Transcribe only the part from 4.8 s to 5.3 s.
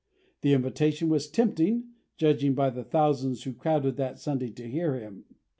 him.